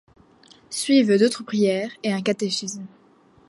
Suivent 0.71 1.19
d’autres 1.19 1.43
prières 1.43 1.91
et 2.01 2.11
un 2.11 2.23
catéchisme. 2.23 2.87